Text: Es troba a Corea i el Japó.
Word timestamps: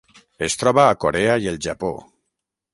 Es 0.45 0.55
troba 0.61 0.85
a 0.85 0.95
Corea 1.05 1.37
i 1.45 1.53
el 1.55 1.63
Japó. 1.69 1.95